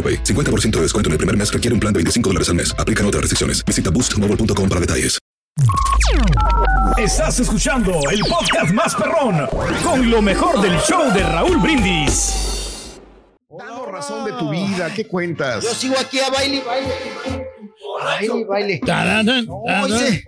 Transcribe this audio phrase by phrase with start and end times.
[0.00, 0.24] AroPay.
[0.24, 2.74] 50% de descuento en el primer mes requiere un plan de 25 dólares al mes.
[2.78, 3.62] Aplican otras restricciones.
[3.66, 5.18] Visita boostmobile.com para detalles.
[6.96, 9.46] Estás escuchando el podcast más perrón
[9.82, 12.98] con lo mejor del show de Raúl Brindis.
[13.48, 15.64] Dando razón de tu vida, ¿qué cuentas?
[15.64, 16.94] Yo sigo aquí a baile, baile.
[18.02, 18.80] Baile, baile.
[19.46, 20.24] No, oye.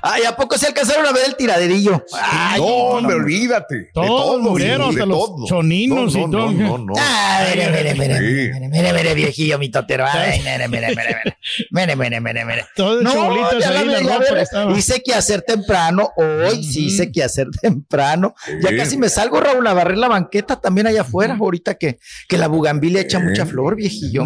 [0.00, 2.02] Ay, ¿a poco se alcanzaron a ver el tiraderillo?
[2.20, 3.90] Ay, no, hombre, olvídate.
[3.92, 5.46] Todos todo, murieron, de hasta los todo.
[5.46, 6.52] choninos no, y no, todo.
[6.52, 6.92] No, no, no.
[6.98, 10.06] Ah, mire, mire, mire, mire, mire, mire, viejillo, mi totero.
[10.10, 11.36] Ay, mire, mire, mire, mire.
[11.70, 12.64] Mire, mire, mire, mire.
[12.76, 14.78] Todos No, cholitos ya ahí, la ropa estaba.
[14.78, 16.10] Hice que hacer temprano.
[16.16, 18.34] Hoy sí hice que hacer temprano.
[18.62, 18.76] Ya Sí.
[18.76, 21.36] casi me salgo, Raúl, a barrer la banqueta también allá afuera.
[21.38, 21.98] Ahorita que,
[22.28, 23.24] que la bugambilia echa Sí.
[23.26, 24.24] mucha flor, viejillo.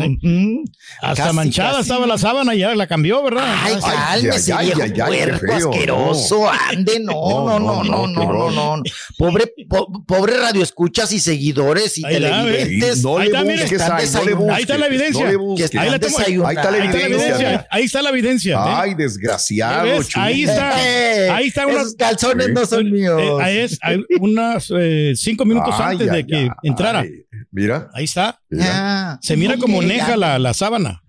[1.02, 1.82] Hasta Casi, manchada casi.
[1.82, 3.44] estaba la sábana, ya la cambió, ¿verdad?
[3.62, 6.50] Ay, Ah, cálmese, viejo puerco feo, asqueroso.
[6.50, 8.82] Ande, no, no, no, no, no, no, no.
[9.18, 13.02] Pobre, po- pobre radioescuchas y seguidores y Ahí la televidentes.
[13.02, 15.32] No Ahí le está, ahí, no está la evidencia.
[15.32, 16.18] No Ahí la tengo.
[16.18, 16.46] desayunando.
[16.48, 17.34] Ahí está la Ahí está la evidencia.
[17.36, 17.66] evidencia.
[17.70, 18.54] Ahí está la evidencia.
[18.56, 18.60] ¿eh?
[18.66, 20.00] Ay, ¿Ya desgraciado.
[20.16, 20.86] Ahí está.
[20.86, 23.20] Eh, Ahí está Esos calzones no son míos.
[23.20, 26.48] Eh, ahí es, hay unas eh, cinco minutos Ay, antes ay, de que ay.
[26.62, 27.04] entrara.
[27.50, 28.38] Mira, Ahí está.
[28.50, 28.64] mira.
[28.66, 29.18] Ya.
[29.22, 31.02] Se mira No, como neja la, la sábana.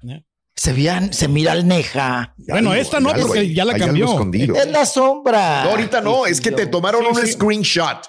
[0.58, 2.34] Se, vean, se mira alneja.
[2.38, 4.06] Bueno, Algo, esta no, porque ahí, ya la cambió.
[4.06, 4.56] escondido.
[4.56, 5.64] Es la sombra.
[5.64, 7.32] No, ahorita no, es que te tomaron Sí, un sí.
[7.34, 8.00] screenshot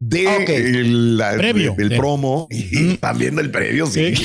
[0.00, 0.48] de Ok.
[0.50, 1.74] el, la- Previo.
[1.76, 1.96] del Sí.
[1.96, 4.14] promo y también del previo, sí.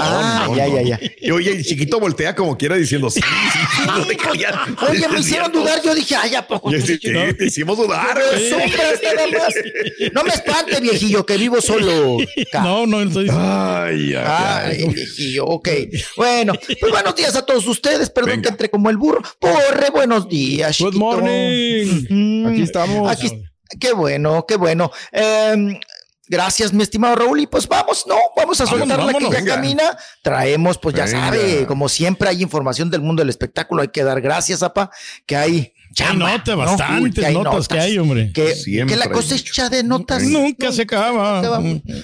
[0.00, 0.74] Ah, No, no, ya, no.
[0.76, 1.00] ya, ya.
[1.20, 4.54] Y oye, el chiquito voltea como quiera diciendo sí, sí, sí, no te callas.
[4.88, 5.80] Oye, me hicieron dudar.
[5.82, 6.70] Yo dije, ay, ¿a poco?
[6.70, 8.16] Te hicimos dudar.
[10.12, 12.18] No me espante, viejillo, que vivo solo.
[12.54, 13.28] No, no, estoy.
[13.30, 14.76] Ay, ay, ay.
[14.82, 15.68] Ay, viejillo, ok.
[16.16, 18.10] Bueno, pues buenos días a todos ustedes.
[18.10, 18.42] Perdón Venga.
[18.42, 19.22] que entré como el burro.
[19.40, 20.78] Porre, buenos días.
[20.78, 21.04] Good chiquito.
[21.04, 22.06] morning.
[22.08, 23.10] Mm, Aquí estamos.
[23.10, 23.42] Aquí-
[23.80, 24.90] qué bueno, qué bueno.
[25.12, 25.78] Em,
[26.30, 27.40] Gracias, mi estimado Raúl.
[27.40, 29.54] Y pues vamos, no, vamos a soltar la que ya venga.
[29.54, 29.96] camina.
[30.22, 31.20] Traemos, pues ya Venga.
[31.20, 33.80] sabe, como siempre hay información del mundo del espectáculo.
[33.80, 34.90] Hay que dar gracias, apa,
[35.24, 36.64] que hay Hay chamba, notas, ¿no?
[36.66, 38.30] bastantes Uy, notas, que hay, hombre.
[38.34, 38.54] Que,
[38.86, 41.40] que la cosecha de notas Nunca se acaba.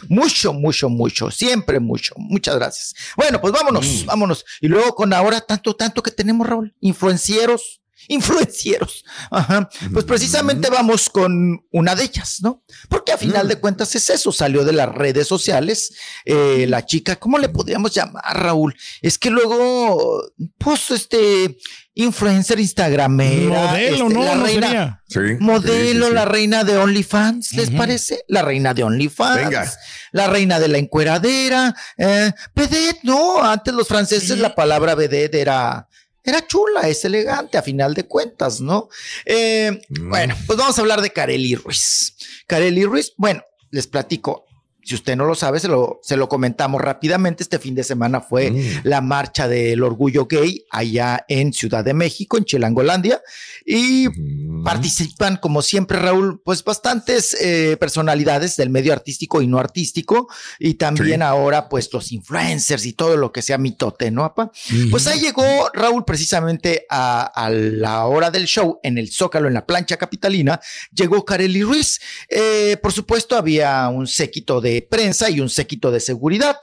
[0.09, 1.31] Mucho, mucho, mucho.
[1.31, 2.15] Siempre mucho.
[2.17, 2.95] Muchas gracias.
[3.19, 4.07] Bueno, pues vámonos, Mm.
[4.07, 4.47] vámonos.
[4.63, 6.75] Y luego con ahora tanto, tanto que tenemos, Raúl.
[6.81, 7.83] Influencieros.
[8.09, 9.05] Influencieros.
[9.31, 9.69] Ajá.
[9.93, 12.63] Pues precisamente vamos con una de ellas, ¿no?
[12.89, 15.95] Porque a final de cuentas es eso, salió de las redes sociales.
[16.25, 18.75] eh, la chica, ¿cómo le podríamos llamar, Raúl?
[19.03, 20.23] Es que luego,
[20.59, 21.57] pues, este,
[21.95, 23.67] influencer instagramera.
[23.67, 25.03] Modelo, este, no, la no reina, sería.
[25.07, 26.15] Sí, Modelo, sí, sí, sí.
[26.15, 28.25] la reina de OnlyFans, ¿les parece?
[28.29, 29.37] La reina de OnlyFans.
[29.37, 29.73] Venga.
[30.13, 31.75] La reina de la encueradera.
[31.97, 33.43] Eh, vedette, no.
[33.43, 35.89] Antes los franceses la palabra vedette era,
[36.25, 38.89] era chula, es elegante a final de cuentas, ¿no?
[39.25, 40.09] Eh, Mm.
[40.09, 42.17] Bueno, pues vamos a hablar de Kareli Ruiz.
[42.47, 44.47] Kareli Ruiz, bueno, les platico.
[44.85, 47.43] Si usted no lo sabe, se lo, se lo comentamos rápidamente.
[47.43, 48.63] Este fin de semana fue Mm.
[48.85, 53.21] la marcha del orgullo gay allá en Ciudad de México, en Chilangolandia.
[53.65, 54.63] Y Mm.
[54.65, 60.29] participan, como siempre, Raúl, pues bastantes eh, personalidades del medio artístico y no artístico,
[60.59, 61.23] y también Sí.
[61.23, 64.51] ahora, pues los influencers y todo lo que sea mitote, ¿no, apa?
[64.91, 69.55] Pues ahí llegó Raúl precisamente a, a la hora del show en el Zócalo, en
[69.55, 70.61] la plancha capitalina,
[70.93, 72.01] llegó Kareli Ruiz.
[72.29, 76.57] Eh, por supuesto, había un séquito de prensa y un séquito de seguridad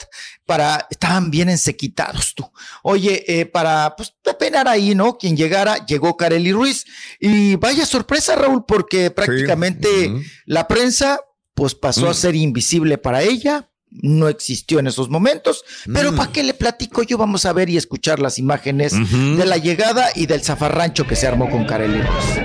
[0.45, 2.49] para, estaban bien ensequitados tú.
[2.83, 5.17] Oye, eh, para, pues, penar ahí, ¿no?
[5.17, 6.85] Quien llegara, llegó Kareli Ruiz.
[7.19, 10.11] Y vaya sorpresa, Raúl, porque prácticamente
[10.45, 11.19] la prensa,
[11.53, 12.15] pues, pasó a Mm.
[12.15, 13.67] ser invisible para ella.
[13.93, 16.15] No existió en esos momentos, pero Mm.
[16.15, 17.17] ¿para qué le platico yo?
[17.17, 21.27] Vamos a ver y escuchar las imágenes de la llegada y del zafarrancho que se
[21.27, 22.39] armó con Kareli Ruiz.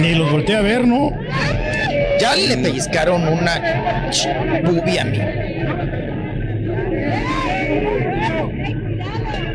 [0.00, 1.10] Ni los volteé a ver, ¿no?
[2.20, 4.10] Ya le pellizcaron una
[4.64, 5.18] boobie a mí.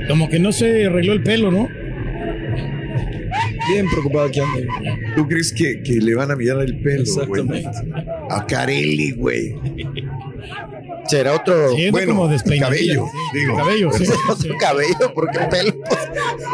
[0.07, 1.67] Como que no se arregló el pelo, ¿no?
[3.69, 4.59] Bien preocupado que anda.
[5.15, 7.41] ¿Tú crees que, que le van a mirar el pelo, güey?
[7.41, 7.69] Exactamente.
[8.29, 9.55] A Carelli, güey.
[11.07, 12.29] Será otro, Sí, Bueno, como
[12.59, 13.55] cabello, sí, digo.
[13.55, 14.05] Cabello, sí.
[14.29, 15.71] otro cabello, porque pelo.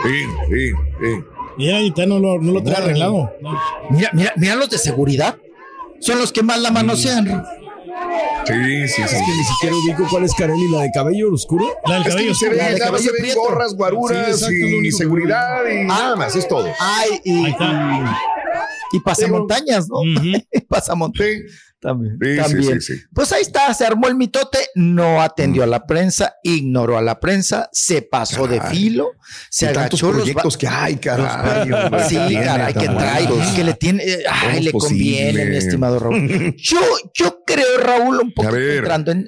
[0.03, 1.23] Sí, sí, sí.
[1.57, 3.31] Y era ahorita no lo, no lo trae arreglado.
[3.41, 3.57] No.
[3.89, 5.37] Mira, mira, mira los de seguridad.
[6.01, 7.25] Son los que más la manosean.
[8.45, 9.01] Sí, sí, sí.
[9.03, 11.65] Es que ni siquiera ubico cuál es Carelli, la de cabello oscuro.
[11.85, 13.39] La del cabello, ve, La de nada más cabello prieto.
[13.39, 16.67] gorras, guaruras Sí, exacto, y seguridad y nada más, es todo.
[16.79, 18.17] Ay, y, Ahí está.
[18.93, 19.99] y pasamontañas, ¿no?
[19.99, 20.43] Ujú.
[20.67, 21.41] pasamontañas.
[21.81, 22.17] También.
[22.21, 22.81] sí, también.
[22.81, 23.03] sí, sí.
[23.11, 27.19] Pues ahí está, se armó el mitote, no atendió a la prensa, ignoró a la
[27.19, 29.13] prensa, se pasó de filo,
[29.49, 31.71] se agachó los proyectos que hay, caray.
[31.71, 35.55] hombre, Sí, caray, que trae, que le tiene, eh, ay, ¿Cómo es le conviene, mi
[35.57, 36.55] estimado Raúl.
[36.57, 36.79] Yo,
[37.13, 39.27] yo creo, Raúl, un poco entrando en,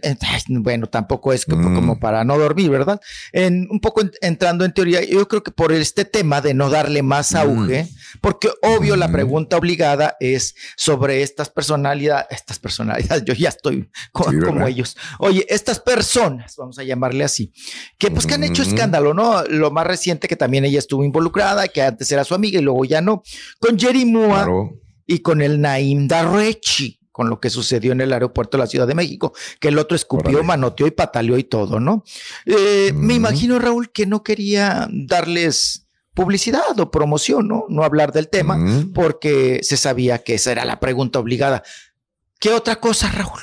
[0.63, 1.75] bueno, tampoco es como, Mm.
[1.75, 2.99] como para no dormir, ¿verdad?
[3.31, 6.69] En, un poco en- entrando en teoría, yo creo que por este tema de no
[6.69, 7.37] darle más Mm.
[7.37, 7.87] auge,
[8.21, 14.67] porque obvio la pregunta obligada es sobre estas personalidades, estas personalidades, yo ya estoy como
[14.67, 14.95] ellos.
[15.19, 17.51] Oye, estas personas, vamos a llamarle así,
[17.97, 19.43] que pues que han hecho escándalo, ¿no?
[19.45, 22.85] Lo más reciente que también ella estuvo involucrada, que antes era su amiga y luego
[22.85, 23.23] ya no,
[23.59, 24.79] con Jerry Mua Claro.
[25.05, 28.87] y con el Naim Darrechi, con lo que sucedió en el aeropuerto de la Ciudad
[28.87, 29.31] de México,
[29.61, 32.03] que el otro escupió, manoteó y pataleó y todo, ¿no?
[32.45, 37.65] Eh, Me imagino, Raúl, que no quería darles publicidad o promoción, ¿no?
[37.69, 38.57] No hablar del tema,
[38.93, 41.63] porque se sabía que esa era la pregunta obligada.
[42.39, 43.39] ¿Qué otra cosa, Raúl?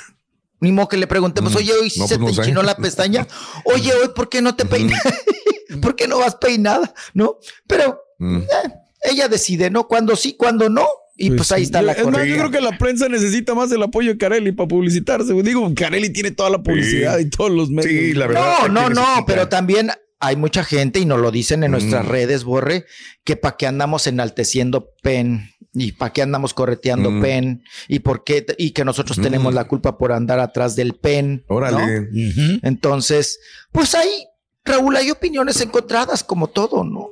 [0.61, 2.66] Ni modo que le preguntemos, Mm, oye, hoy sí no, se pues te no sé.
[2.66, 3.26] la pestaña.
[3.64, 5.00] Oye, hoy, ¿por qué no te peinas?
[5.81, 6.93] ¿Por qué no vas peinada?
[7.14, 7.38] ¿No?
[7.66, 8.37] Pero Mm.
[8.43, 8.46] eh,
[9.05, 9.88] ella decide, ¿no?
[9.88, 10.87] Cuando sí, cuando no.
[11.22, 12.37] Y pues, ahí está Yo- la Es más, yo correa.
[12.38, 15.34] creo que la prensa necesita más el apoyo de Carelli para publicitarse.
[15.43, 17.25] Digo, Carelli tiene toda la publicidad Sí.
[17.26, 17.90] y todos los medios.
[17.93, 18.69] Sí, la verdad.
[18.70, 22.08] No, no, no, pero también hay mucha gente, y nos lo dicen en nuestras Mm.
[22.08, 22.87] redes, Borre,
[23.25, 27.20] que para qué andamos enalteciendo PEN y para qué andamos correteando Mm.
[27.23, 29.23] PEN y por qué y que nosotros Mm.
[29.23, 31.44] tenemos la culpa por andar atrás del PEN.
[31.49, 31.56] ¿no?
[31.56, 32.00] Órale.
[32.00, 32.61] Ujú.
[32.62, 33.38] Entonces,
[33.73, 34.11] pues ahí,
[34.64, 37.08] Raúl, hay opiniones encontradas como todo, ¿no?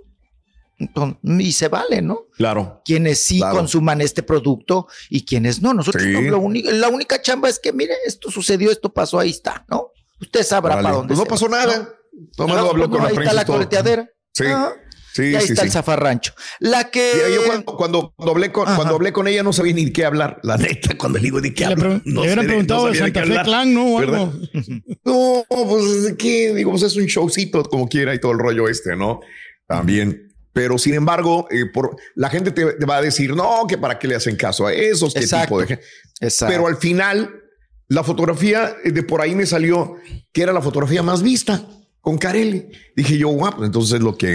[1.24, 2.26] Y se vale, ¿no?
[2.36, 2.82] Claro.
[2.84, 3.56] Quienes sí Claro.
[3.56, 5.74] consuman este producto y quienes no.
[5.74, 6.10] Nosotros Sí.
[6.12, 9.90] no, lo la única chamba es que, mire, esto sucedió, esto pasó, ahí está, ¿no?
[10.20, 11.08] Usted sabrá para dónde.
[11.08, 11.94] Pues no se pasó va, nada.
[12.38, 12.46] ¿no?
[12.46, 14.08] No, lo habló con no, la ahí está la correteadera.
[14.32, 14.44] Sí.
[14.46, 14.72] Ah,
[15.14, 15.66] Sí, y ahí sí, está sí.
[15.68, 16.32] el zafarrancho.
[16.60, 17.10] La que.
[17.12, 18.76] Sí, yo cuando, cuando, cuando hablé con, Ajá.
[18.76, 20.38] cuando hablé con ella no sabía ni de qué hablar.
[20.44, 22.02] La neta, cuando le digo de qué hablar.
[22.04, 23.42] le hubieran de- preguntado de sabía Santa Fe.
[23.44, 23.98] Clan, ¿no?
[23.98, 24.32] Algo.
[25.04, 26.54] No, pues ¿de qué?
[26.54, 29.20] Digo, pues es un showcito como quiera y todo el rollo este, ¿no?
[29.66, 30.27] También.
[30.58, 33.96] Pero sin embargo, eh, por, la gente te, te va a decir, no, que para
[33.96, 35.44] qué le hacen caso a esos, qué Exacto.
[35.46, 35.84] tipo de gente.
[36.20, 36.52] Exacto.
[36.52, 37.42] Pero al final,
[37.86, 39.94] la fotografía eh, de por ahí me salió
[40.32, 41.62] que era la fotografía más vista
[42.00, 42.66] con Carelli.
[42.96, 44.34] Dije yo, guau, pues entonces es lo que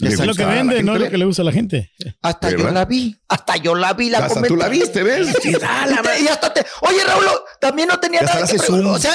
[0.00, 1.90] Es lo gusta que vende, no es lo que le gusta a la gente.
[2.22, 2.72] hasta yo ¿verdad?
[2.74, 3.16] la vi.
[3.28, 4.84] Hasta yo la vi, la Hasta tú la comenté.
[4.84, 5.28] viste, ¿ves?
[5.42, 7.24] Sí, ah, la Y y hasta te- oye, Raúl,
[7.60, 8.56] también no tenía Y nada que.
[8.58, 9.12] O sea,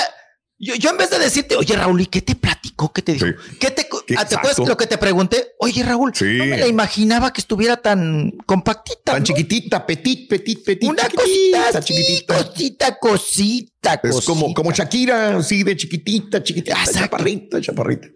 [0.58, 2.59] yo, yo en vez de decirte, oye, Raúl, ¿y qué te platicó?
[2.88, 3.26] ¿Qué te dijo?
[3.26, 3.34] Sí.
[3.60, 5.54] ¿Qué te, ¿Qué ¿te acuerdas lo que te pregunté?
[5.60, 6.26] Oye, Raúl, Sí.
[6.38, 9.00] no me la imaginaba que estuviera tan compactita.
[9.14, 9.24] Tan ¿no?
[9.26, 10.90] chiquitita, petit, petit, petit.
[10.90, 12.36] Una cosita, chiquitita.
[12.44, 14.54] cosita, cosita, Es como, cosita.
[14.56, 17.00] como Shakira, así de chiquitita, chiquitita, Exacto.
[17.02, 18.08] chaparrita, chaparrita.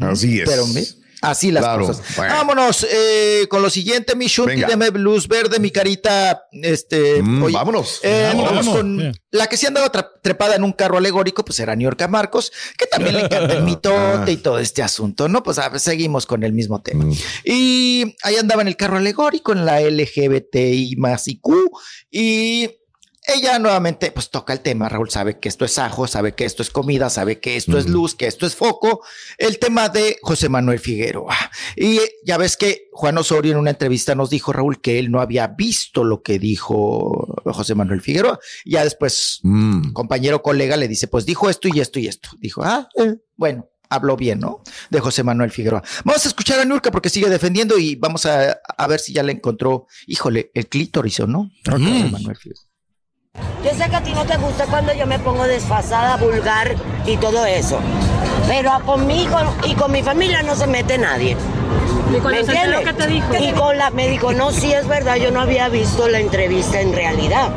[0.00, 0.48] Así es.
[0.48, 0.98] Pero ¿ves?
[1.22, 1.86] Así las Claro.
[1.86, 2.02] cosas.
[2.16, 2.34] Bueno.
[2.34, 6.42] Vámonos eh, con lo siguiente, mi Shunti, deme luz verde, mi carita.
[6.52, 8.00] Este, Mm, oye, vámonos.
[8.02, 8.68] eh, vamos.
[8.68, 9.12] con Yeah.
[9.32, 9.90] la que se andaba
[10.22, 13.62] trepada en un carro alegórico, pues era New York Marcos, que también le encanta el
[13.64, 15.42] mitote y todo este asunto, ¿no?
[15.42, 17.04] Pues a ver, seguimos con el mismo tema.
[17.04, 17.12] Mm.
[17.44, 21.70] Y ahí andaba en el carro alegórico, en la LGBTI más IQ,
[22.10, 22.70] y
[23.28, 26.62] ella nuevamente pues toca el tema, Raúl sabe que esto es ajo, sabe que esto
[26.62, 29.04] es comida, sabe que esto es luz, que esto es foco,
[29.36, 31.36] el tema de José Manuel Figueroa.
[31.76, 35.20] Y ya ves que Juan Osorio en una entrevista nos dijo, Raúl, que él no
[35.20, 38.38] había visto lo que dijo José Manuel Figueroa.
[38.64, 39.92] Ya después, Mm.
[39.92, 42.30] compañero colega le dice, pues dijo esto y esto y esto.
[42.38, 43.68] Dijo, ah, eh, bueno.
[43.90, 44.62] Habló bien, ¿no?
[44.90, 45.82] De José Manuel Figueroa.
[46.04, 49.22] Vamos a escuchar a Nurka porque sigue defendiendo y vamos a, a ver si ya
[49.22, 51.50] le encontró, híjole, el clítoris o no.
[51.64, 52.67] José Manuel Figueroa.
[53.64, 57.16] Yo sé que a ti no te gusta cuando yo me pongo desfasada, vulgar y
[57.16, 57.78] todo eso.
[58.46, 61.36] Pero conmigo y con mi familia no se mete nadie.
[62.10, 62.80] ¿Y con ¿Me entiendes?
[62.80, 63.26] que te dijo?
[63.38, 66.80] Y con la, me dijo, no, sí es verdad, yo no había visto la entrevista
[66.80, 67.48] en realidad.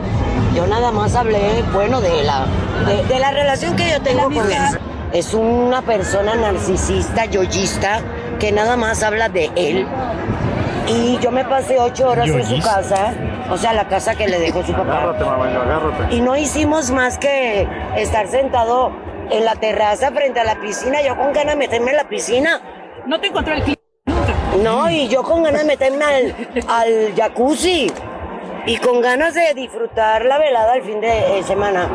[0.55, 2.45] Yo nada más hablé, bueno, de la,
[2.85, 4.79] de, de la relación que yo tengo con él.
[5.13, 8.01] Es una persona narcisista, yoyista,
[8.39, 9.87] que nada más habla de él.
[10.87, 13.13] Y yo me pasé ocho horas en su casa,
[13.51, 15.13] o sea, la casa que le dejó su papá.
[16.09, 17.67] Y no hicimos más que
[17.97, 18.91] estar sentado
[19.29, 21.01] en la terraza frente a la piscina.
[21.01, 22.61] Yo con ganas de meterme en la piscina
[23.05, 23.79] No te encontré el clip.
[24.63, 26.35] No, y yo con ganas de meterme al,
[26.67, 27.91] al jacuzzi.
[28.65, 31.89] Y con ganas de disfrutar la velada al fin de eh, semana.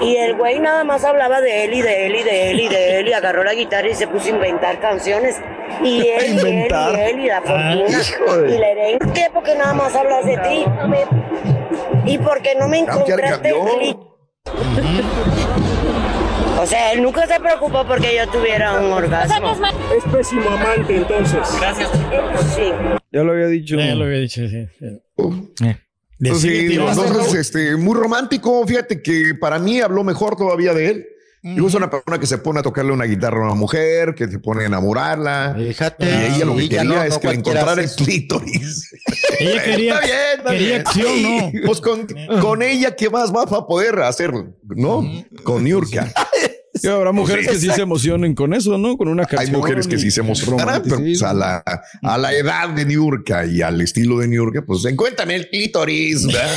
[0.00, 2.68] Y el güey nada más hablaba de él y de él y de él y
[2.68, 5.36] de él y agarró la guitarra y se puso a inventar canciones.
[5.82, 7.84] Y él, y él, y él, y la fortuna.
[7.88, 10.64] hijo de- y la herencia, porque nada más hablas de ti.
[12.06, 13.96] Y porque no me encontraste clip.
[16.60, 19.56] O sea, él nunca se preocupó porque yo tuviera un orgasmo.
[19.96, 21.38] Es pésimo amante, entonces.
[21.60, 21.88] Gracias.
[22.56, 22.72] Sí.
[23.12, 23.76] Ya lo había dicho.
[23.76, 24.66] Ya lo había dicho, sí.
[24.78, 25.00] sí.
[26.18, 26.88] Tío.
[26.88, 28.66] entonces, este, muy romántico.
[28.66, 31.06] Fíjate que para mí habló mejor todavía de él.
[31.54, 34.28] Digo, es una persona que se pone a tocarle una guitarra a una mujer, que
[34.28, 35.54] se pone a enamorarla.
[35.56, 36.04] Fíjate.
[36.04, 38.90] Y ella lo que quería no, es no que encontrara el clítoris.
[39.40, 40.80] Ella quería, Está bien, está quería bien.
[40.80, 41.66] acción, ¿no?
[41.66, 42.06] Pues con,
[42.40, 44.32] con ella, ¿qué más va a poder hacer?
[44.64, 45.04] ¿No?
[45.44, 46.12] Con Niurka.
[46.82, 48.96] Y habrá mujeres que sí se emocionen con eso, ¿no?
[48.96, 49.56] Con una Hay canción.
[49.56, 51.62] mujeres que sí se emocionan, pero pues, a, la,
[52.02, 56.26] a la edad de Niurka y al estilo de Niurka, pues encuéntrame el clítoris.
[56.26, 56.50] ¿verdad?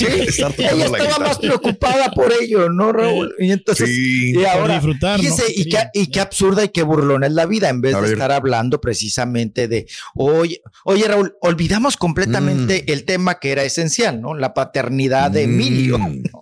[0.28, 1.28] Estar Ella la estaba guitarra.
[1.28, 3.34] más preocupada por ello, ¿no, Raúl?
[3.38, 4.32] Y entonces, Sí.
[4.36, 5.48] y ahora, disfrutar, fíjese, ¿no?
[5.54, 8.02] y, qué, y qué absurda y qué burlona es la vida, en vez A de
[8.02, 8.12] ver.
[8.12, 14.34] estar hablando precisamente de, oye, oye, Raúl, olvidamos completamente el tema que era esencial, ¿no?
[14.34, 16.22] La paternidad de Emilio, Mm.
[16.32, 16.40] ¿no?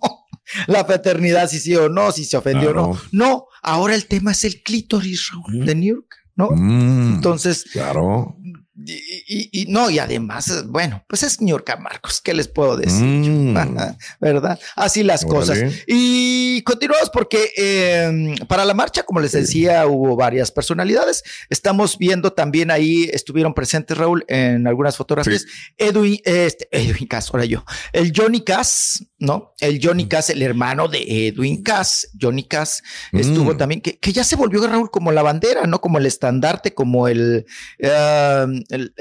[0.67, 3.01] La paternidad, si sí o no, si se ofendió o no.
[3.11, 6.49] No, ahora el tema es el clítoris, Raúl, de New York, ¿no?
[6.51, 8.37] Mm, Entonces, claro.
[8.77, 8.93] Y,
[9.27, 12.75] y- y- no, y además, eh, bueno, pues es New York Marcos, ¿qué les puedo
[12.77, 13.03] decir?
[13.05, 13.53] Mm.
[14.19, 14.59] ¿Verdad?
[14.75, 15.39] Así las Órale.
[15.39, 15.73] cosas.
[15.87, 21.23] Y continuamos porque eh, para la marcha, como les decía, hubo varias personalidades.
[21.49, 25.45] Estamos viendo también ahí, estuvieron presentes, Raúl, en algunas fotografías.
[25.77, 27.63] Edwin, este, Edwin Cass, ahora yo.
[27.93, 29.53] El Johnny Cass, ¿no?
[29.59, 33.57] El Johnny Cass, el hermano de Edwin Cass, Johnny Cass, estuvo Mm.
[33.57, 35.79] también, que, que ya se volvió, Raúl, como la bandera, ¿no?
[35.81, 37.45] Como el estandarte, como el,
[37.79, 38.93] eh, el,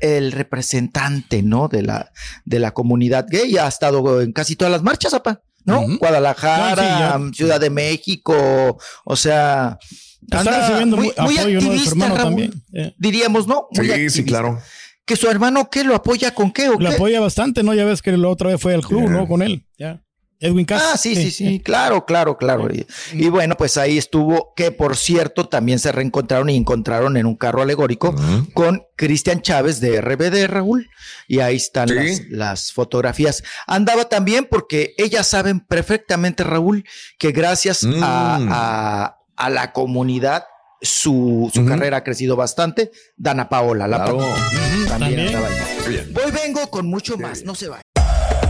[0.00, 1.68] el- representante, ¿no?
[1.68, 2.12] De la,
[2.44, 3.56] de la comunidad gay.
[3.58, 5.84] Ha estado en casi todas las marchas, apa, ¿no?
[5.98, 6.74] Guadalajara,
[7.18, 7.36] No, sí, ya.
[7.36, 9.78] Ciudad de México, o sea.
[10.22, 11.70] Está anda recibiendo muy- muy, apoyo, ¿no?
[11.70, 12.24] De su activista, hermano Raúl.
[12.28, 12.52] también.
[12.74, 13.66] Eh, Diríamos, ¿no?
[13.70, 14.60] Muy Sí, sí, claro.
[15.06, 15.84] Que su hermano, ¿qué?
[15.84, 16.68] ¿Lo apoya con qué?
[16.68, 16.96] ¿O Lo qué?
[16.96, 17.72] apoya bastante, ¿no?
[17.72, 19.10] Ya ves que la otra vez fue al club, Yeah.
[19.10, 19.26] ¿no?
[19.26, 19.64] Con él.
[19.78, 20.02] Ya.
[20.40, 20.82] Edwin Cass.
[20.94, 22.68] Ah, sí, sí, sí, claro, claro, claro.
[22.72, 27.26] Y, y bueno, pues ahí estuvo, que por cierto, también se reencontraron y encontraron en
[27.26, 28.14] un carro alegórico
[28.54, 30.88] con Cristian Chávez de RBD, Raúl.
[31.26, 31.94] Y ahí están Sí.
[31.94, 33.42] las, las fotografías.
[33.66, 36.84] Andaba también porque ellas saben perfectamente, Raúl,
[37.18, 38.48] que gracias a, Mm.
[38.52, 40.44] a- a la comunidad
[40.80, 42.90] su, carrera ha crecido bastante.
[43.16, 44.18] Dana Paola, la Claro.
[44.18, 45.26] también, También.
[45.28, 46.10] andaba ahí.
[46.12, 47.82] Voy vengo con mucho más, no se vaya.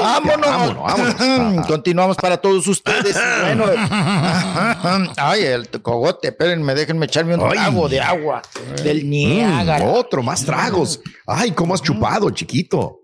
[0.00, 0.46] Vámonos.
[0.50, 1.66] Vámonos, vámonos.
[1.66, 3.16] Continuamos para todos ustedes.
[3.42, 3.64] Bueno,
[5.16, 7.50] ay, el cogote, espérenme, déjenme echarme un Ay.
[7.52, 8.42] trago de agua
[8.82, 9.84] del Mm, Niágara.
[9.86, 11.00] otro, más tragos.
[11.26, 13.00] Ay, cómo has chupado, chiquito.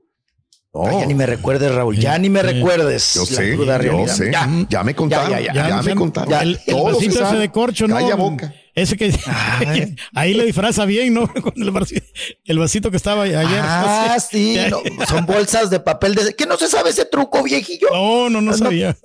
[0.77, 3.15] Oh, Ay, ya ni me recuerdes, Raúl, ya ni me recuerdes.
[3.15, 4.33] yo sé, yo sé.
[4.33, 4.49] Ya.
[4.69, 6.31] Ya, me contaron, ya, ya, ya, Ya, me contaron.
[6.31, 7.39] ya, el, el Todo se vasito ese sabe.
[7.39, 7.95] de corcho, ¿no?
[7.95, 8.53] Calla boca.
[8.75, 9.13] Ese que
[10.15, 11.33] ahí le disfraza bien, ¿no?
[11.43, 12.05] Con el, vasito,
[12.45, 13.39] el vasito que estaba ayer.
[13.63, 16.35] Ah, sí, no, son bolsas de papel de...
[16.35, 17.87] ¿Qué no se sabe ese truco, viejillo?
[17.93, 18.97] No, no, no sabía.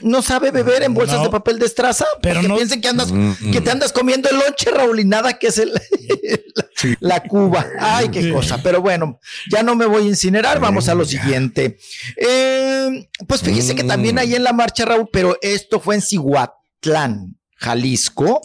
[0.00, 1.24] ¿No sabe beber en bolsas No.
[1.24, 2.04] de papel de estraza?
[2.20, 3.12] Pero Porque no- piensen que andas,
[3.50, 5.72] que te andas comiendo el lonche, Raúl, y nada que es el,
[7.00, 7.66] la cuba.
[7.80, 8.30] Ay, qué Sí.
[8.30, 8.62] cosa.
[8.62, 10.60] Pero bueno, ya no me voy a incinerar.
[10.60, 11.78] Vamos a lo siguiente.
[12.16, 17.36] Eh, pues fíjese que también ahí en la marcha, Raúl, pero esto fue en Cihuatlán,
[17.64, 18.40] Jalisco.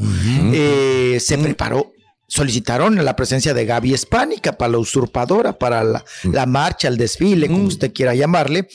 [0.54, 1.92] Eh, se preparó
[2.32, 7.48] solicitaron la presencia de Gaby Espánica para la usurpadora, para la, la marcha, el desfile,
[7.48, 8.68] como usted quiera llamarle.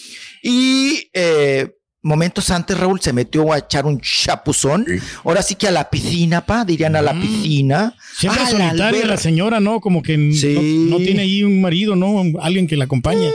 [0.42, 1.70] Y eh,
[2.02, 4.84] momentos antes, Raúl se metió a echar un chapuzón.
[5.22, 7.94] Ahora sí que a la piscina, pa, dirían a la piscina.
[8.18, 9.16] Siempre la solitaria la alberca.
[9.18, 9.80] señora, ¿no?
[9.80, 10.86] Como que Sí.
[10.90, 12.24] no, no tiene ahí un marido, ¿no?
[12.42, 13.30] Alguien que la acompañe.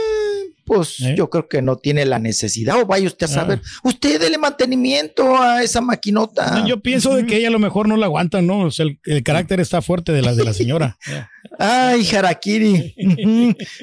[0.72, 1.14] Pues ¿Eh?
[1.18, 3.34] yo creo que no tiene la necesidad, o vaya usted a Ah.
[3.34, 3.60] saber.
[3.82, 6.64] Usted dele mantenimiento a esa maquinota.
[6.64, 8.60] Yo pienso de que ella a lo mejor no la aguanta, ¿no?
[8.66, 10.96] O sea, el, el carácter está fuerte de la, de la señora.
[11.58, 12.94] Ay, Harakiri.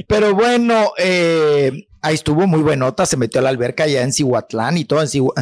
[0.08, 4.78] Pero bueno, eh, ahí estuvo muy buenota, se metió a la alberca allá en Cihuatlán
[4.78, 5.34] y todo, en, Cihu-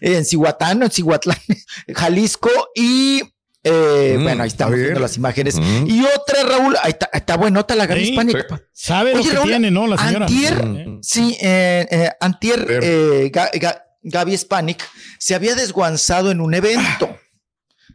[0.00, 1.36] en Cihuatán, en Cihuatlán,
[1.94, 3.20] Jalisco, y
[3.64, 5.56] eh, Mm, bueno, ahí estamos viendo las imanes.
[5.56, 5.86] Mm.
[5.88, 8.62] Y otra, Raúl, ahí está, está buenota la Gaby Sí, hispánica.
[8.72, 9.86] Sabe lo Oye, que Raúl, tiene, ¿no?
[9.86, 10.26] La señora.
[10.26, 10.98] Antier, Mm.
[11.02, 14.84] sí, eh, eh, Antier, eh, Ga- Ga- Gaby Spanik
[15.18, 17.16] se había desguanzado en un evento.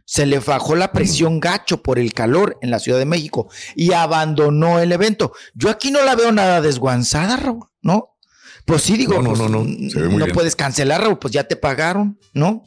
[0.04, 3.92] Se le bajó la presión gacho por el calor en la Ciudad de México y
[3.92, 5.32] abandonó el evento.
[5.54, 8.16] Yo aquí no la veo nada desguanzada, Raúl, ¿no?
[8.64, 10.26] Pues sí, digo, No, no, pues, no, no.
[10.32, 12.64] Puedes cancelar, Raúl, pues ya te pagaron, ¿no?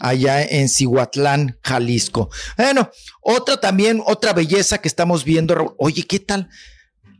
[0.00, 2.30] Allá en Cihuatlán, Jalisco.
[2.56, 5.74] Bueno, otra también, otra belleza que estamos viendo, Raúl.
[5.78, 6.48] Oye, ¿qué tal?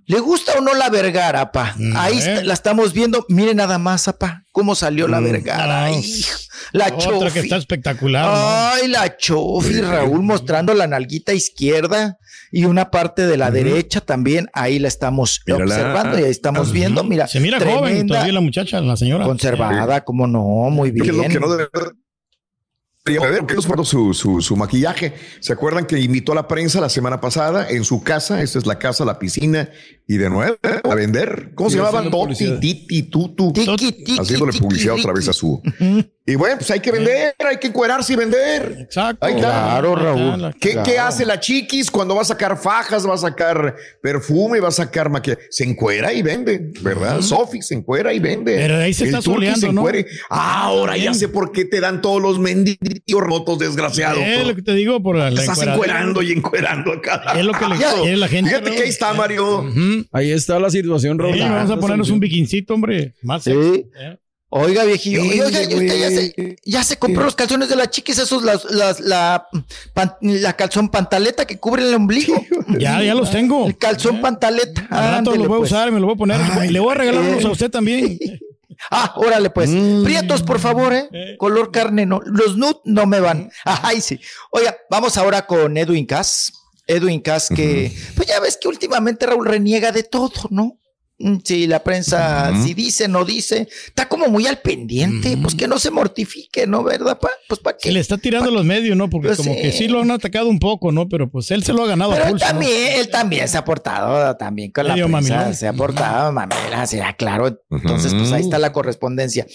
[0.07, 1.75] ¿Le gusta o no la Vergara, pa?
[1.79, 3.25] Mm, Ahí la estamos viendo.
[3.31, 5.25] Mire nada más, apa, cómo salió la Mm.
[5.25, 5.89] Vergara.
[5.89, 5.99] No.
[5.99, 6.39] Hijo,
[6.73, 7.33] la Otra chofi.
[7.33, 8.33] que está espectacular, ¿no?
[8.37, 12.19] Ay, la chofi, Raúl, mostrando la nalguita izquierda
[12.57, 14.49] y una parte de la derecha también.
[14.53, 15.65] Ahí la estamos Mírala.
[15.65, 17.03] observando y ahí estamos viendo.
[17.03, 19.25] Mira, Se mira joven tremenda, todavía la muchacha, la señora.
[19.25, 21.33] conservada, como no, muy ¿Qué es lo bien.
[21.33, 21.93] que no debe ver?
[23.47, 25.13] ¿Qué nos guardó su, su, su maquillaje?
[25.41, 28.41] ¿Se acuerdan que invitó a la prensa la semana pasada en su casa?
[28.41, 29.69] Esta es la casa, la piscina,
[30.07, 30.81] y de nuevo ¿eh?
[30.83, 31.53] a vender.
[31.55, 32.09] ¿Cómo se llamaba?
[32.11, 32.59] Toti.
[32.61, 33.53] Titi, Tutu.
[33.53, 35.63] Tiki, tiki, Haciéndole tiki, publicidad otra vez a su.
[36.27, 38.79] Y bueno, pues hay que vender, hay que encuerarse y vender.
[38.81, 39.27] Exacto.
[39.27, 39.51] Ahí está.
[39.51, 40.55] Claro, Raúl.
[40.59, 40.91] ¿Qué, Claro.
[40.91, 44.73] qué hace la chiquis cuando va a sacar fajas, va a sacar perfume, va a
[44.73, 45.43] sacar maquillaje?
[45.51, 47.21] Se encuera y vende, ¿verdad?
[47.21, 48.57] Sofi se encuera y vende.
[48.57, 49.87] Pero ahí se El está soleando, se ¿no?
[50.31, 54.19] Ahora ya sé por qué te dan todos los mendigos rotos, desgraciado.
[54.21, 57.35] Es lo que te digo por la, la estás encuerando y encuerando acá.
[57.37, 58.51] Es lo que le quiere la gente.
[58.51, 59.65] Fíjate que ahí está, Mario.
[60.13, 61.35] Ahí está la situación, Raúl.
[61.35, 63.15] Sí, vamos a ponernos un biquincito, hombre.
[63.23, 63.51] Más Sí.
[63.53, 64.19] ¿eh?
[64.57, 65.21] Oiga, viejillo.
[65.23, 68.45] Sí, oiga, ¿y usted ya se, ya se compró los calzones de las chiquis, esos,
[68.45, 69.49] las, las- la,
[69.95, 72.41] pan- la calzón pantaleta que cubre el ombligo.
[72.79, 73.67] Ya, ya los tengo.
[73.67, 74.21] El calzón ¿Eh?
[74.23, 74.87] pantaleta.
[74.91, 75.73] Al rato los voy a pues.
[75.73, 76.41] usar, me los voy a poner.
[76.41, 77.31] Ay, le voy a regalar eh.
[77.33, 78.19] unos a usted también.
[78.91, 79.71] Ah, órale, pues.
[79.71, 80.03] Mm.
[80.05, 81.09] Prietos, por favor, ¿eh?
[81.13, 81.37] Eh.
[81.39, 82.21] Color carne, no.
[82.27, 83.49] Los nude no me van.
[83.65, 84.19] Ay, sí.
[84.51, 86.53] Oiga, vamos ahora con Edwin Cass.
[86.87, 90.79] Edwin Cass, que, pues ya ves que últimamente Raúl reniega de todo, ¿no?
[91.19, 95.69] Mm, Sí, la prensa, si dice, no dice, está como muy al pendiente, pues que
[95.69, 96.83] no se mortifique, ¿no?
[96.83, 97.31] ¿Verdad, pa?
[97.49, 97.93] Pues para Se qué.
[97.93, 99.09] le está tirando los medios, ¿no?
[99.09, 99.63] Porque Pues como sí.
[99.63, 101.09] que sí lo han atacado un poco, ¿no?
[101.09, 102.45] Pero pues él se lo ha ganado Pero a él pulso.
[102.47, 102.51] ¿no?
[102.51, 105.55] también, él también se ha portado también con la prensa, mamilón.
[105.55, 107.61] se ha portado mamela, será claro.
[107.71, 109.47] Entonces, pues ahí está la correspondencia.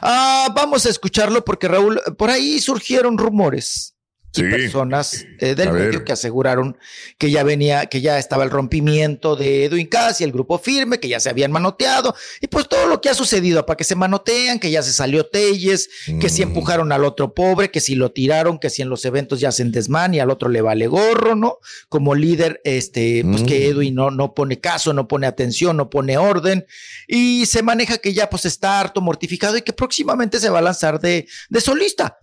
[0.00, 3.96] Ah, vamos a escucharlo porque Raúl, por ahí surgieron rumores
[4.38, 6.04] y personas eh, del A medio ver.
[6.04, 6.76] que aseguraron
[7.18, 10.98] que ya venía, que ya estaba el rompimiento de Edwin Cass y el grupo firme,
[11.00, 13.94] que ya se habían manoteado y pues todo lo que ha sucedido para que se
[13.94, 15.88] manotean, que ya se salió Telles,
[16.20, 16.48] que si Mm.
[16.48, 19.72] empujaron al otro pobre, que si lo tiraron, que si en los eventos ya hacen
[19.72, 21.58] desmán y al otro le vale gorro, ¿no?
[21.88, 23.46] Como líder, este, pues Mm.
[23.46, 26.66] que Edwin no, no pone caso, no pone atención, no pone orden
[27.06, 30.62] y se maneja que ya pues está harto mortificado y que próximamente se va a
[30.62, 32.18] lanzar de, de solista.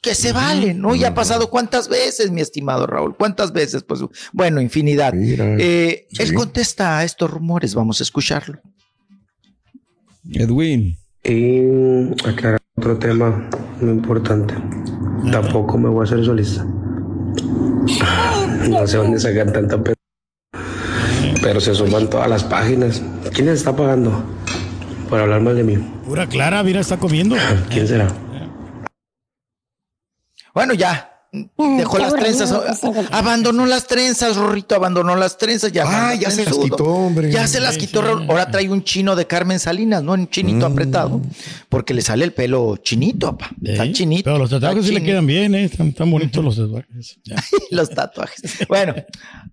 [0.00, 0.94] Que se vale, ¿no?
[0.94, 4.00] Ya ha pasado cuántas veces, mi estimado Raúl, cuántas veces, pues
[4.32, 5.12] bueno, infinidad.
[5.12, 5.56] Mira.
[5.58, 6.22] Eh, Sí.
[6.22, 8.60] Él contesta a estos rumores, vamos a escucharlo.
[10.32, 10.96] Edwin.
[11.24, 11.60] Y
[12.26, 13.48] aclarar otro tema
[13.80, 14.54] muy importante.
[15.32, 16.64] Tampoco me voy a hacer solista.
[18.68, 19.94] No sé dónde sacar tanta pe...
[21.42, 23.02] Pero se suman todas las páginas.
[23.32, 24.22] ¿Quién les está pagando
[25.08, 25.76] por hablar mal de mí?
[26.06, 27.36] Pura Clara, mira, está comiendo.
[27.70, 28.08] ¿Quién será?
[30.58, 31.14] Bueno, ya.
[31.56, 32.52] Dejó las trenzas,
[33.12, 35.84] abandonó las trenzas, Rorrito, abandonó las trenzas, ya.
[35.86, 37.30] Ah, se las quitó, hombre.
[37.30, 38.00] Ya se las quitó.
[38.02, 40.14] Ahora trae un chino de Carmen Salinas, ¿no?
[40.14, 41.22] Un chinito apretado,
[41.68, 43.54] porque le sale el pelo chinito, papá.
[43.62, 44.24] Está Sí, chinito.
[44.24, 45.62] Pero los tatuajes sí le quedan bien, ¿eh?
[45.62, 47.20] Están tan bonitos los tatuajes.
[47.70, 48.66] Los tatuajes.
[48.66, 48.96] Bueno,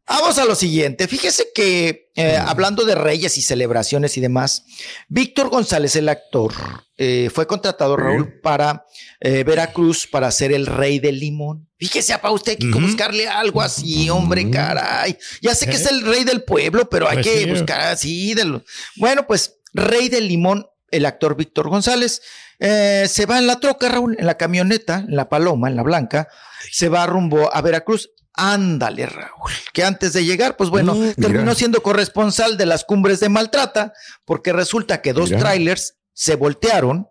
[0.08, 1.08] vamos a lo siguiente.
[1.08, 4.66] Fíjese que eh, hablando de reyes y celebraciones y demás,
[5.08, 6.54] Víctor González, el actor,
[6.98, 8.86] eh, fue contratado, Raúl, para
[9.20, 11.68] eh, Veracruz para ser el rey del limón.
[11.78, 15.18] Fíjese, para usted que buscarle algo así, hombre, caray.
[15.42, 17.50] Ya sé que es el rey del pueblo, pero hay Pues que sí.
[17.50, 18.34] buscar así.
[18.34, 18.64] De lo...
[18.96, 22.22] Bueno, pues, rey del limón, el actor Víctor González,
[22.60, 25.84] eh, se va en la troca, Raúl, en la camioneta, en la paloma, en la
[25.84, 26.30] blanca,
[26.72, 28.10] se va rumbo a Veracruz.
[28.38, 29.52] Ándale, Raúl.
[29.74, 33.94] Que antes de llegar, pues bueno, Mm, terminó siendo corresponsal de las cumbres de Maltrata,
[34.26, 35.42] porque resulta que dos Mira.
[35.42, 37.08] trailers se voltearon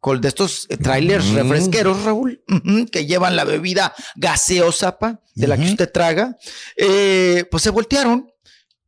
[0.00, 1.36] con de estos eh, trailers Mm.
[1.36, 2.42] refresqueros, Raúl,
[2.90, 6.36] que llevan la bebida gaseosa, pa, de la que usted traga,
[6.76, 8.28] eh, pues se voltearon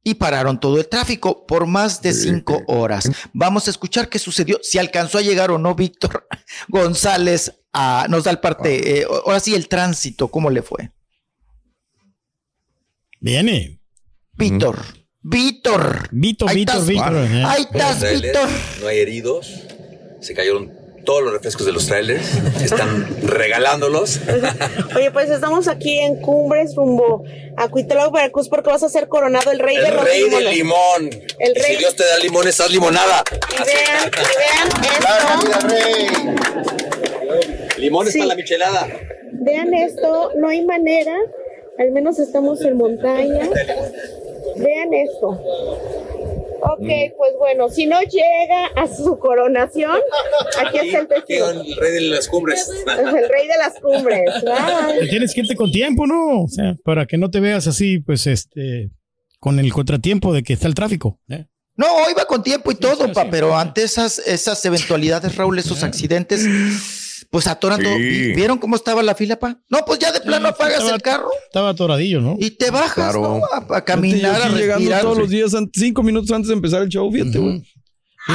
[0.03, 3.09] y pararon todo el tráfico por más de cinco horas.
[3.33, 6.27] Vamos a escuchar qué sucedió, si alcanzó a llegar o no Víctor
[6.69, 10.91] González a, nos da el parte, eh, ahora sí el tránsito, ¿cómo le fue?
[13.21, 13.81] Viene.
[14.33, 14.83] Víctor,
[15.27, 16.09] Víctor.
[16.13, 16.87] Vito, Ahí Víctor, estás.
[16.89, 17.17] Víctor.
[17.17, 17.43] eh.
[17.47, 18.49] Ahí estás, Víctor.
[18.83, 19.55] No hay heridos.
[20.21, 20.71] Se cayeron
[21.07, 22.27] todos los refrescos de los trailers.
[22.63, 24.21] Están regalándolos.
[24.97, 27.25] Oye, pues estamos aquí en Cumbres rumbo
[27.57, 30.31] a Cuitláhuac, Veracruz, porque vas a ser coronado el rey de El los rey del
[30.51, 30.55] limones.
[30.57, 31.11] limón.
[31.39, 31.73] El Y rey.
[31.73, 33.25] Si Dios te da limón, estás limonada.
[33.51, 34.11] Y vean,
[34.83, 36.29] y vean
[37.65, 37.81] esto.
[37.81, 38.19] Limón es Sí.
[38.19, 38.87] para la michelada.
[39.33, 41.15] Vean esto, no hay manera.
[41.79, 43.49] Al menos estamos en montaña.
[44.57, 45.29] Vean esto.
[46.67, 49.99] Ok, pues bueno, si no llega a su coronación,
[50.59, 51.51] aquí está el testigo.
[51.51, 52.61] El rey de las cumbres.
[52.61, 54.31] Es el rey de las cumbres.
[54.45, 55.09] Bye.
[55.09, 56.45] Tienes que irte con tiempo, ¿no?
[56.45, 58.91] O sea, para que no te veas así, pues, este,
[59.41, 61.21] con el contratiempo de que está el tráfico.
[61.29, 61.45] ¿eh?
[61.77, 66.47] No, iba con tiempo y todo, pa, pero ante esas, esas eventualidades, Raúl, esos accidentes,
[67.35, 67.97] pues atoran todo.
[67.97, 69.59] ¿Vieron cómo estaba la fila, pa?
[69.69, 72.37] No, pues ya de plano apagas estaba- el carro Estaba atoradillo, ¿no?
[72.39, 73.41] y te bajas, ¿no?
[73.53, 75.03] A, a Fíjate, yo caminar, a respirar.
[75.03, 77.61] todos los días, cinco minutos antes de empezar el show, fíjate, güey.
[78.27, 78.35] Sí,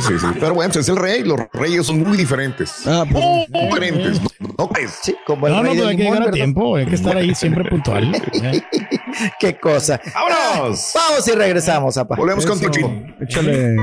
[0.00, 0.26] sí, sí.
[0.40, 1.22] Pero bueno, pues es el rey.
[1.22, 2.80] Los reyes son muy diferentes.
[3.08, 4.20] muy diferentes.
[4.58, 4.90] ¿No crees?
[5.02, 7.64] Sí, como No, no, pero hay que llegar a tiempo, hay que estar ahí siempre
[7.70, 8.12] puntual.
[8.12, 8.60] ¿eh?
[9.38, 10.00] Qué cosa.
[10.12, 10.90] ¡Vámonos!
[10.96, 12.16] Vamos y regresamos, apa.
[12.16, 12.66] Volvemos con Eso.
[12.66, 12.92] Tuchito.
[13.20, 13.76] Échale.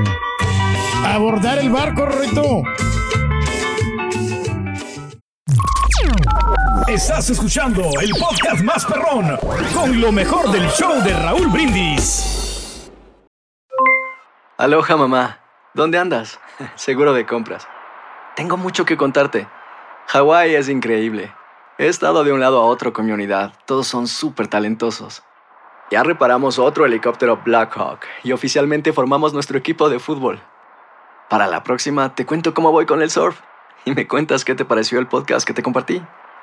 [1.02, 2.62] Abordar el barco, Rorrito.
[6.94, 9.36] Estás escuchando el podcast más perrón
[9.74, 12.88] con lo mejor del show de Raúl Brindis.
[14.56, 15.40] Aloha mamá,
[15.74, 16.38] ¿dónde andas?
[16.76, 17.66] Seguro de compras.
[18.36, 19.48] Tengo mucho que contarte.
[20.06, 21.34] Hawái es increíble.
[21.78, 23.54] He estado de un lado a otro con mi unidad.
[23.66, 25.24] Todos son súper talentosos.
[25.90, 30.40] Ya reparamos otro helicóptero Blackhawk y oficialmente formamos nuestro equipo de fútbol.
[31.28, 33.40] Para la próxima te cuento cómo voy con el surf
[33.84, 36.00] y me cuentas qué te pareció el podcast que te compartí,